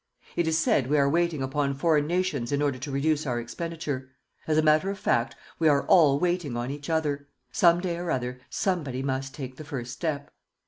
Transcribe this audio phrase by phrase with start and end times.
[0.35, 4.09] It is said we are waiting upon foreign nations in order to reduce our expenditure.
[4.47, 7.27] As a matter of fact, we are all waiting on each other.
[7.51, 10.33] Some day or other somebody must take the first step....